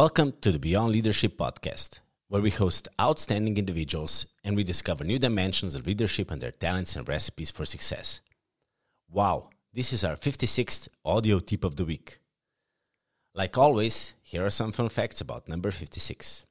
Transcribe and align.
Welcome 0.00 0.32
to 0.40 0.50
the 0.50 0.58
Beyond 0.58 0.92
Leadership 0.92 1.36
podcast, 1.36 2.00
where 2.28 2.40
we 2.40 2.48
host 2.48 2.88
outstanding 2.98 3.58
individuals 3.58 4.24
and 4.42 4.56
we 4.56 4.64
discover 4.64 5.04
new 5.04 5.18
dimensions 5.18 5.74
of 5.74 5.86
leadership 5.86 6.30
and 6.30 6.40
their 6.40 6.52
talents 6.52 6.96
and 6.96 7.06
recipes 7.06 7.50
for 7.50 7.66
success. 7.66 8.22
Wow, 9.10 9.50
this 9.74 9.92
is 9.92 10.02
our 10.02 10.16
56th 10.16 10.88
audio 11.04 11.38
tip 11.38 11.64
of 11.64 11.76
the 11.76 11.84
week. 11.84 12.18
Like 13.34 13.58
always, 13.58 14.14
here 14.22 14.46
are 14.46 14.48
some 14.48 14.72
fun 14.72 14.88
facts 14.88 15.20
about 15.20 15.50
number 15.50 15.70
56. 15.70 16.46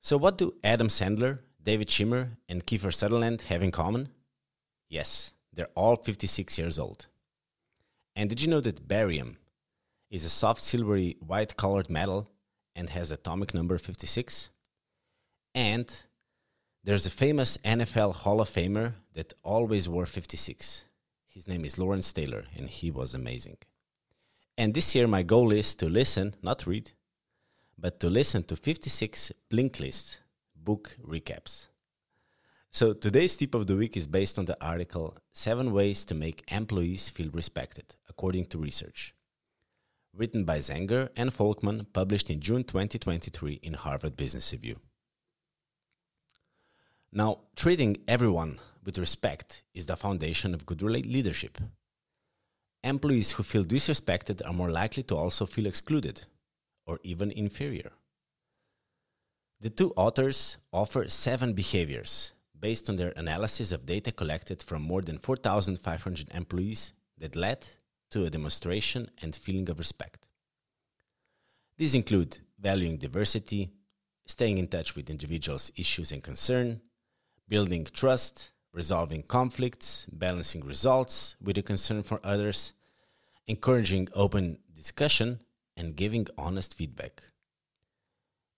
So, 0.00 0.16
what 0.16 0.38
do 0.38 0.54
Adam 0.64 0.88
Sandler, 0.88 1.40
David 1.62 1.88
Schwimmer, 1.88 2.38
and 2.48 2.64
Kiefer 2.64 2.94
Sutherland 2.94 3.42
have 3.50 3.62
in 3.62 3.70
common? 3.70 4.08
Yes, 4.88 5.34
they're 5.52 5.74
all 5.74 5.96
56 5.96 6.56
years 6.56 6.78
old. 6.78 7.04
And 8.16 8.30
did 8.30 8.40
you 8.40 8.48
know 8.48 8.62
that 8.62 8.88
barium 8.88 9.36
is 10.10 10.24
a 10.24 10.30
soft 10.30 10.62
silvery 10.62 11.16
white 11.20 11.56
colored 11.56 11.90
metal 11.90 12.30
and 12.74 12.90
has 12.90 13.10
atomic 13.10 13.54
number 13.54 13.78
56? 13.78 14.50
And 15.54 15.94
there's 16.84 17.06
a 17.06 17.10
famous 17.10 17.58
NFL 17.58 18.14
Hall 18.14 18.40
of 18.40 18.48
Famer 18.48 18.94
that 19.14 19.34
always 19.42 19.88
wore 19.88 20.06
56. 20.06 20.84
His 21.26 21.46
name 21.46 21.64
is 21.64 21.78
Lawrence 21.78 22.12
Taylor, 22.12 22.44
and 22.56 22.68
he 22.68 22.90
was 22.90 23.14
amazing. 23.14 23.58
And 24.56 24.74
this 24.74 24.94
year, 24.94 25.06
my 25.06 25.22
goal 25.22 25.52
is 25.52 25.74
to 25.76 25.88
listen, 25.88 26.34
not 26.42 26.66
read, 26.66 26.92
but 27.76 28.00
to 28.00 28.08
listen 28.08 28.42
to 28.44 28.56
56 28.56 29.32
Blinkist 29.50 30.18
book 30.56 30.96
recaps. 31.06 31.68
So 32.70 32.92
today's 32.92 33.36
tip 33.36 33.54
of 33.54 33.66
the 33.66 33.76
week 33.76 33.96
is 33.96 34.06
based 34.06 34.38
on 34.38 34.44
the 34.44 34.56
article 34.64 35.16
Seven 35.32 35.72
Ways 35.72 36.04
to 36.06 36.14
Make 36.14 36.44
Employees 36.48 37.08
Feel 37.08 37.30
Respected, 37.32 37.94
according 38.08 38.46
to 38.46 38.58
research. 38.58 39.14
Written 40.18 40.42
by 40.42 40.58
Zenger 40.58 41.10
and 41.16 41.30
Folkman, 41.30 41.86
published 41.92 42.28
in 42.28 42.40
June 42.40 42.64
2023 42.64 43.60
in 43.62 43.74
Harvard 43.74 44.16
Business 44.16 44.52
Review. 44.52 44.80
Now, 47.12 47.42
treating 47.54 47.98
everyone 48.08 48.58
with 48.84 48.98
respect 48.98 49.62
is 49.74 49.86
the 49.86 49.96
foundation 49.96 50.54
of 50.54 50.66
good 50.66 50.82
leadership. 50.82 51.58
Employees 52.82 53.30
who 53.30 53.44
feel 53.44 53.64
disrespected 53.64 54.44
are 54.44 54.52
more 54.52 54.70
likely 54.70 55.04
to 55.04 55.16
also 55.16 55.46
feel 55.46 55.66
excluded 55.66 56.26
or 56.84 56.98
even 57.04 57.30
inferior. 57.30 57.92
The 59.60 59.70
two 59.70 59.92
authors 59.94 60.56
offer 60.72 61.08
seven 61.08 61.52
behaviors 61.52 62.32
based 62.58 62.90
on 62.90 62.96
their 62.96 63.12
analysis 63.14 63.70
of 63.70 63.86
data 63.86 64.10
collected 64.10 64.64
from 64.64 64.82
more 64.82 65.00
than 65.00 65.18
4,500 65.18 66.28
employees 66.34 66.92
that 67.18 67.36
led 67.36 67.68
to 68.10 68.24
a 68.24 68.30
demonstration 68.30 69.10
and 69.20 69.34
feeling 69.34 69.68
of 69.68 69.78
respect. 69.78 70.26
These 71.76 71.94
include 71.94 72.38
valuing 72.58 72.98
diversity, 72.98 73.70
staying 74.26 74.58
in 74.58 74.68
touch 74.68 74.96
with 74.96 75.10
individuals' 75.10 75.70
issues 75.76 76.12
and 76.12 76.22
concern, 76.22 76.80
building 77.48 77.86
trust, 77.92 78.50
resolving 78.72 79.22
conflicts, 79.22 80.06
balancing 80.12 80.64
results 80.64 81.36
with 81.40 81.56
a 81.58 81.62
concern 81.62 82.02
for 82.02 82.20
others, 82.22 82.72
encouraging 83.46 84.08
open 84.14 84.58
discussion, 84.76 85.40
and 85.76 85.96
giving 85.96 86.26
honest 86.36 86.74
feedback. 86.74 87.22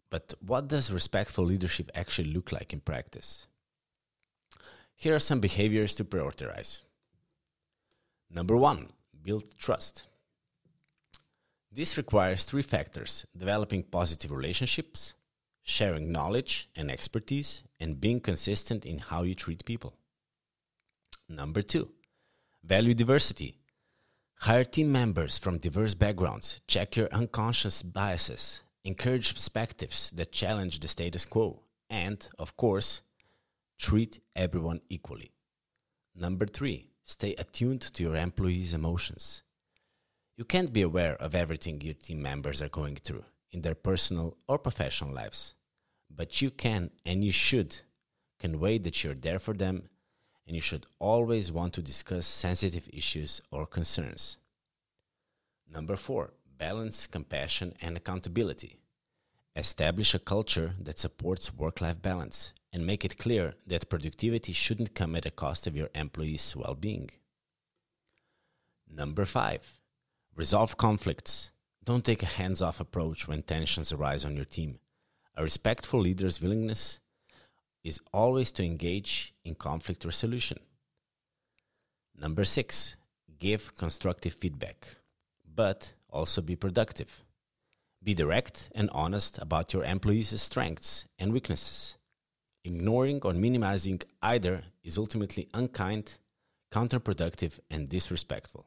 But 0.09 0.35
what 0.45 0.67
does 0.67 0.91
respectful 0.91 1.45
leadership 1.45 1.91
actually 1.95 2.33
look 2.33 2.51
like 2.51 2.73
in 2.73 2.81
practice? 2.81 3.47
Here 4.97 5.15
are 5.15 5.21
some 5.21 5.41
behaviors 5.41 5.95
to 5.95 6.05
prioritize. 6.05 6.83
Number 8.29 8.57
one, 8.57 8.89
build 9.23 9.57
trust. 9.59 10.05
This 11.73 11.97
requires 11.97 12.45
three 12.45 12.63
factors 12.63 13.27
developing 13.37 13.83
positive 13.85 14.31
relationships, 14.31 15.15
sharing 15.63 16.11
knowledge 16.11 16.69
and 16.75 16.91
expertise, 16.91 17.63
and 17.79 18.01
being 18.01 18.21
consistent 18.21 18.85
in 18.85 18.99
how 18.99 19.23
you 19.23 19.35
treat 19.35 19.65
people. 19.65 19.95
Number 21.29 21.63
two, 21.63 21.91
value 22.65 22.95
diversity. 22.95 23.57
Hire 24.41 24.65
team 24.65 24.91
members 24.91 25.39
from 25.39 25.59
diverse 25.59 25.95
backgrounds, 25.95 26.61
check 26.67 26.97
your 26.97 27.09
unconscious 27.13 27.83
biases, 27.83 28.63
encourage 28.85 29.35
perspectives 29.35 30.11
that 30.13 30.33
challenge 30.33 30.81
the 30.81 30.89
status 30.89 31.27
quo, 31.27 31.61
and, 31.91 32.27
of 32.39 32.57
course, 32.57 33.03
Treat 33.81 34.21
everyone 34.37 34.83
equally. 34.91 35.33
Number 36.15 36.45
three, 36.45 36.90
stay 37.03 37.35
attuned 37.37 37.83
to 37.83 38.03
your 38.03 38.17
employees' 38.17 38.75
emotions. 38.75 39.43
You 40.37 40.45
can't 40.45 40.73
be 40.73 40.83
aware 40.83 41.17
of 41.17 41.35
everything 41.35 41.81
your 41.81 41.95
team 41.95 42.23
members 42.23 42.63
are 42.63 42.69
going 42.69 42.97
through 42.97 43.25
in 43.53 43.63
their 43.63 43.75
personal 43.75 44.37
or 44.49 44.59
professional 44.59 45.13
lives, 45.13 45.55
but 46.09 46.41
you 46.41 46.51
can 46.51 46.91
and 47.05 47.25
you 47.25 47.33
should 47.33 47.79
convey 48.39 48.79
that 48.79 49.05
you're 49.05 49.15
there 49.15 49.39
for 49.39 49.55
them 49.55 49.91
and 50.47 50.57
you 50.57 50.63
should 50.63 50.87
always 50.99 51.53
want 51.53 51.75
to 51.75 51.83
discuss 51.83 52.27
sensitive 52.27 52.89
issues 52.93 53.41
or 53.53 53.67
concerns. 53.67 54.39
Number 55.73 55.97
four, 55.97 56.33
balance 56.59 57.07
compassion 57.07 57.75
and 57.81 57.97
accountability. 57.97 58.80
Establish 59.57 60.15
a 60.15 60.19
culture 60.19 60.75
that 60.81 60.99
supports 60.99 61.53
work 61.55 61.81
life 61.81 62.01
balance 62.01 62.53
and 62.73 62.87
make 62.87 63.05
it 63.05 63.19
clear 63.19 63.55
that 63.67 63.89
productivity 63.89 64.53
shouldn't 64.53 64.95
come 64.95 65.17
at 65.17 65.25
the 65.25 65.31
cost 65.31 65.67
of 65.67 65.77
your 65.77 65.91
employees' 65.95 66.55
well 66.57 66.75
being. 66.75 67.11
Number 68.89 69.25
five, 69.25 69.81
resolve 70.37 70.77
conflicts. 70.77 71.51
Don't 71.85 72.05
take 72.05 72.23
a 72.23 72.27
hands 72.27 72.63
off 72.63 72.81
approach 72.81 73.27
when 73.27 73.43
tensions 73.43 73.93
arise 73.93 74.25
on 74.25 74.37
your 74.37 74.45
team. 74.45 74.79
A 75.37 75.43
respectful 75.43 76.01
leader's 76.01 76.41
willingness 76.41 77.01
is 77.83 78.01
always 78.13 78.53
to 78.53 78.65
engage 78.65 79.35
in 79.45 79.55
conflict 79.55 80.05
resolution. 80.05 80.61
Number 82.17 82.45
six, 82.45 82.97
give 83.39 83.75
constructive 83.75 84.35
feedback, 84.35 84.97
but 85.55 85.95
also 86.11 86.41
be 86.41 86.57
productive. 86.57 87.25
Be 88.03 88.15
direct 88.15 88.71
and 88.75 88.89
honest 88.93 89.39
about 89.39 89.75
your 89.75 89.85
employees' 89.85 90.41
strengths 90.41 91.07
and 91.19 91.33
weaknesses. 91.33 91.97
Ignoring 92.65 93.21
or 93.23 93.35
minimizing 93.35 94.01
either 94.23 94.63
is 94.83 94.97
ultimately 94.97 95.49
unkind, 95.53 96.17
counterproductive, 96.73 97.61
and 97.71 97.89
disrespectful. 97.89 98.67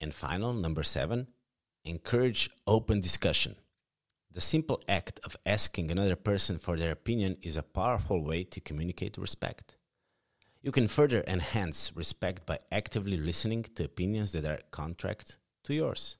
And 0.00 0.14
final, 0.14 0.54
number 0.54 0.82
seven, 0.82 1.28
encourage 1.84 2.50
open 2.66 3.00
discussion. 3.00 3.56
The 4.30 4.40
simple 4.40 4.82
act 4.88 5.20
of 5.24 5.36
asking 5.44 5.90
another 5.90 6.16
person 6.16 6.58
for 6.58 6.76
their 6.76 6.92
opinion 6.92 7.36
is 7.42 7.56
a 7.56 7.62
powerful 7.62 8.22
way 8.22 8.44
to 8.44 8.60
communicate 8.60 9.18
respect. 9.18 9.76
You 10.62 10.72
can 10.72 10.88
further 10.88 11.24
enhance 11.26 11.92
respect 11.94 12.46
by 12.46 12.58
actively 12.72 13.16
listening 13.16 13.64
to 13.74 13.84
opinions 13.84 14.32
that 14.32 14.44
are 14.44 14.60
contrary 14.70 15.16
to 15.64 15.74
yours. 15.74 16.18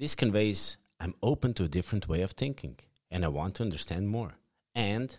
This 0.00 0.14
conveys 0.14 0.78
I'm 0.98 1.14
open 1.22 1.52
to 1.54 1.64
a 1.64 1.68
different 1.68 2.08
way 2.08 2.22
of 2.22 2.30
thinking 2.30 2.78
and 3.10 3.22
I 3.22 3.28
want 3.28 3.56
to 3.56 3.62
understand 3.62 4.08
more. 4.08 4.32
And 4.74 5.14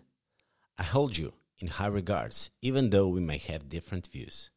I 0.75 0.81
hold 0.81 1.15
you 1.19 1.33
in 1.59 1.67
high 1.67 1.93
regards, 2.01 2.49
even 2.63 2.89
though 2.89 3.07
we 3.07 3.21
may 3.21 3.37
have 3.37 3.69
different 3.69 4.07
views. 4.07 4.49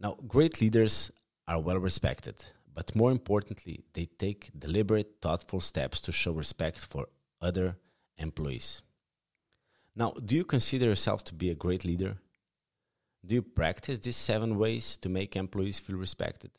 Now, 0.00 0.16
great 0.26 0.60
leaders 0.60 1.12
are 1.46 1.60
well 1.60 1.78
respected, 1.78 2.46
but 2.74 2.96
more 2.96 3.12
importantly, 3.12 3.84
they 3.92 4.06
take 4.06 4.50
deliberate, 4.58 5.18
thoughtful 5.22 5.60
steps 5.60 6.00
to 6.00 6.10
show 6.10 6.32
respect 6.32 6.78
for 6.78 7.06
other 7.40 7.76
employees. 8.18 8.82
Now, 9.94 10.14
do 10.14 10.34
you 10.34 10.44
consider 10.44 10.86
yourself 10.86 11.22
to 11.26 11.34
be 11.34 11.48
a 11.48 11.54
great 11.54 11.84
leader? 11.84 12.16
Do 13.24 13.36
you 13.36 13.42
practice 13.42 14.00
these 14.00 14.16
seven 14.16 14.58
ways 14.58 14.96
to 14.96 15.08
make 15.08 15.36
employees 15.36 15.78
feel 15.78 15.96
respected? 15.96 16.50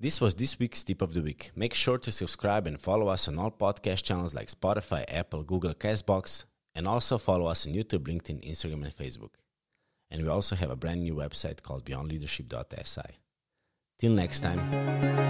This 0.00 0.20
was 0.20 0.36
this 0.36 0.60
week's 0.60 0.84
tip 0.84 1.02
of 1.02 1.12
the 1.12 1.22
week. 1.22 1.50
Make 1.56 1.74
sure 1.74 1.98
to 1.98 2.12
subscribe 2.12 2.68
and 2.68 2.80
follow 2.80 3.08
us 3.08 3.26
on 3.26 3.36
all 3.36 3.50
podcast 3.50 4.04
channels 4.04 4.32
like 4.32 4.48
Spotify, 4.48 5.04
Apple, 5.08 5.42
Google, 5.42 5.74
Castbox, 5.74 6.44
and 6.72 6.86
also 6.86 7.18
follow 7.18 7.46
us 7.46 7.66
on 7.66 7.74
YouTube, 7.74 8.06
LinkedIn, 8.06 8.48
Instagram, 8.48 8.84
and 8.84 8.96
Facebook. 8.96 9.30
And 10.08 10.22
we 10.22 10.28
also 10.28 10.54
have 10.54 10.70
a 10.70 10.76
brand 10.76 11.02
new 11.02 11.16
website 11.16 11.62
called 11.62 11.84
beyondleadership.si. 11.84 13.16
Till 13.98 14.12
next 14.12 14.38
time. 14.38 15.27